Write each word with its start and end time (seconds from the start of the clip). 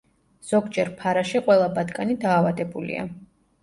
ზოგჯერ 0.51 0.89
ფარაში 1.03 1.43
ყველა 1.51 1.69
ბატკანი 1.79 2.19
დაავადებულია. 2.27 3.11